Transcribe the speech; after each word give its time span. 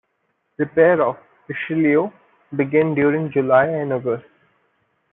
Repair 0.57 0.99
of 1.03 1.15
"Richelieu" 1.47 2.09
began 2.55 2.95
during 2.95 3.29
July 3.31 3.67
and 3.67 3.93
August. 3.93 4.25